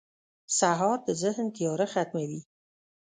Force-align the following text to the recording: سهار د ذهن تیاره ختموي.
سهار 0.57 0.97
د 1.07 1.09
ذهن 1.21 1.47
تیاره 1.57 1.87
ختموي. 1.93 2.41